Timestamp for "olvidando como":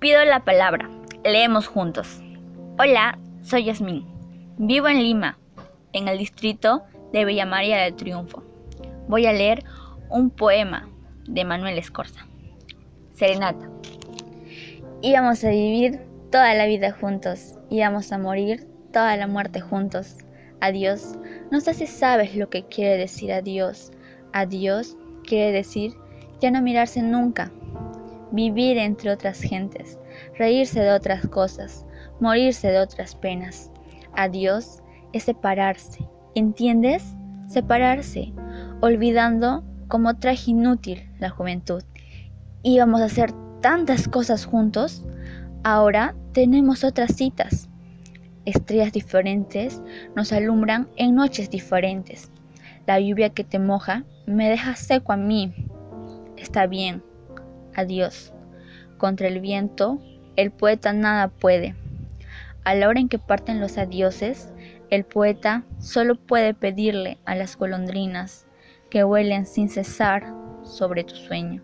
38.80-40.16